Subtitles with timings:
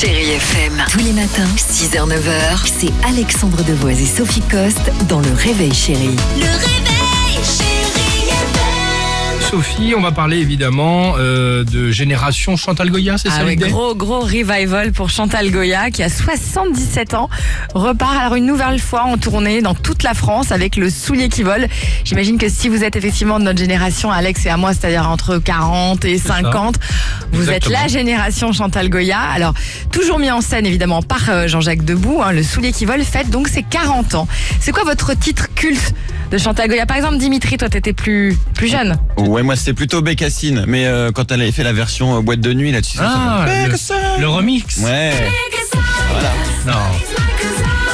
[0.00, 5.74] Chérie FM, tous les matins, 6h-9h, c'est Alexandre Devoise et Sophie Coste dans Le Réveil
[5.74, 6.16] Chérie.
[6.36, 9.40] Le réveil, chérie FM.
[9.50, 13.68] Sophie, on va parler évidemment euh, de Génération Chantal Goya, c'est ça Ah l'idée?
[13.68, 17.28] gros gros revival pour Chantal Goya qui a 77 ans
[17.74, 21.42] repart alors une nouvelle fois en tournée dans toute la France avec le soulier qui
[21.42, 21.66] vole.
[22.04, 25.38] J'imagine que si vous êtes effectivement de notre génération, Alex et à moi, c'est-à-dire entre
[25.38, 26.76] 40 et 50,
[27.32, 27.76] vous Exactement.
[27.76, 29.18] êtes la génération Chantal Goya.
[29.18, 29.54] Alors
[29.90, 33.30] toujours mis en scène évidemment par euh, Jean-Jacques Debout, hein, le soulier qui vole fête
[33.30, 34.28] donc ses 40 ans.
[34.60, 35.94] C'est quoi votre titre culte
[36.30, 36.86] de Chantal Goya?
[36.86, 38.96] Par exemple Dimitri, toi t'étais plus plus jeune.
[39.16, 42.40] Ouais, moi c'était plutôt Bécassine, mais euh, quand elle avait fait la version euh, boîte
[42.40, 42.98] de nuit là-dessus.
[43.00, 43.96] Ah, le, Bécassine.
[44.20, 45.12] le remix Ouais.
[46.66, 46.72] Non.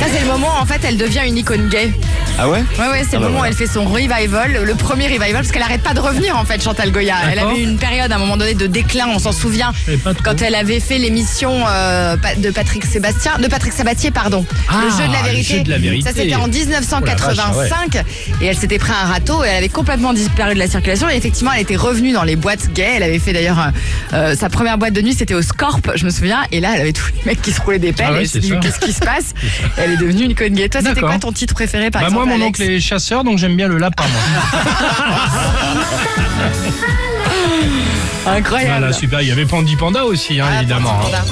[0.00, 1.90] Ça c'est le moment en fait elle devient une icône gay.
[2.40, 3.48] Ah ouais Ouais, ouais, c'est Ah le bah moment où voilà.
[3.48, 6.62] elle fait son revival, le premier revival, parce qu'elle arrête pas de revenir en fait,
[6.62, 7.16] Chantal Goya.
[7.32, 9.72] Elle avait eu une période à un moment donné de déclin, on s'en souvient,
[10.24, 14.90] quand elle avait fait l'émission euh, de Patrick Sébastien, de Patrick Sabatier, pardon, Ah, le
[14.90, 15.56] jeu de la le vérité.
[15.58, 16.08] jeu de la vérité.
[16.08, 17.96] Ça c'était en 1985
[18.40, 21.08] et elle s'était pris un râteau et elle avait complètement disparu de la circulation.
[21.10, 22.94] Et effectivement, elle était revenue dans les boîtes gays.
[22.96, 23.70] Elle avait fait d'ailleurs euh,
[24.12, 26.42] euh, sa première boîte de nuit, c'était au Scorp, je me souviens.
[26.52, 28.06] Et là, elle avait tous les mecs qui se roulaient des pelles.
[28.10, 29.34] Ah ouais, qu'est-ce qui se passe
[29.76, 30.68] Elle est devenue une icône gay.
[30.68, 33.24] Toi, c'était quoi ton titre préféré par Bah exemple moi, mon Alex oncle est chasseur,
[33.24, 34.20] donc j'aime bien le lapin, moi.
[38.36, 38.78] Incroyable.
[38.78, 39.20] Voilà, super.
[39.22, 40.98] Il y avait Pandi Panda aussi, hein, Ah, évidemment.
[41.00, 41.22] Panda.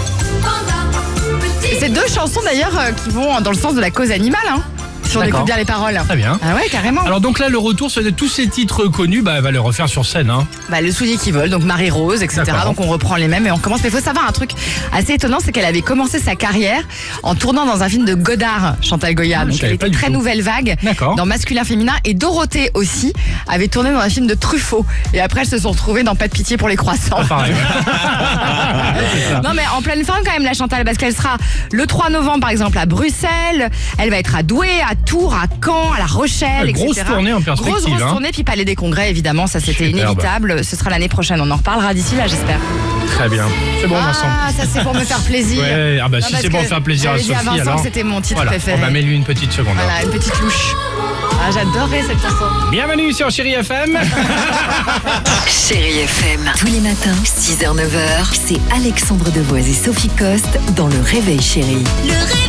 [1.70, 4.40] Et C'est deux chansons d'ailleurs euh, qui vont dans le sens de la cause animale,
[4.48, 4.62] hein,
[5.06, 6.00] si on écoute bien les paroles.
[6.06, 6.38] Très bien.
[6.42, 7.02] Ah ouais, carrément.
[7.02, 9.58] Alors donc là, le retour, c'est de tous ces titres connus, bah, elle va les
[9.58, 10.30] refaire sur scène.
[10.30, 10.46] Hein.
[10.68, 12.42] Bah, le soulier qui vole, donc Marie-Rose, etc.
[12.64, 13.82] Donc on reprend les mêmes et on commence.
[13.82, 14.50] Mais il faut savoir un truc
[14.92, 16.82] assez étonnant, c'est qu'elle avait commencé sa carrière
[17.22, 19.40] en tournant dans un film de Godard, Chantal Goya.
[19.42, 20.12] Ah, donc elle était très tout.
[20.12, 20.76] nouvelle vague
[21.16, 21.94] dans masculin féminin.
[22.04, 23.12] Et Dorothée aussi
[23.48, 24.84] avait tourné dans un film de Truffaut.
[25.14, 27.24] Et après elles se sont retrouvées dans Pas de pitié pour les croissants.
[27.28, 27.54] Pareil.
[29.42, 31.36] Non mais en pleine forme quand même la Chantal parce qu'elle sera
[31.72, 35.44] le 3 novembre par exemple à Bruxelles, elle va être à Douai, à Tours, à
[35.64, 36.84] Caen, à La Rochelle, Ouais, etc.
[36.84, 38.08] grosse tournée en perspective, Grosse grosse hein.
[38.10, 40.64] tournée puis Palais des Congrès évidemment ça c'était inévitable.
[40.64, 42.58] Ce sera l'année prochaine on en reparlera d'ici là j'espère.
[43.16, 43.46] Très bien.
[43.80, 44.26] C'est bon, Vincent.
[44.26, 45.62] Ah ça c'est pour me faire plaisir.
[45.62, 47.76] Ouais, ah bah Non, si c'est pour faire plaisir à Sophie, Vincent alors.
[47.76, 48.50] que c'était mon titre voilà.
[48.50, 48.78] préféré.
[48.78, 49.74] On va mettre lui une petite seconde.
[49.74, 50.74] Voilà une petite louche.
[51.38, 52.44] Ah j'adorais cette chanson.
[52.70, 53.98] Bienvenue sur Chéri FM.
[55.48, 61.40] Chérie FM, tous les matins, 6h-9h, c'est Alexandre Devoise et Sophie Coste dans Le Réveil
[61.40, 61.84] Chérie.
[62.04, 62.45] Le réveil.